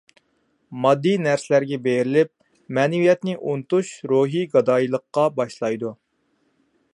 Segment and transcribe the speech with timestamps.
[0.85, 2.31] ماددىي نەرسىلەرگە بېرىلىپ
[2.77, 5.93] مەنىۋىيەتنى ئۇنتۇش روھىي گادايلىققا باشلايدۇ.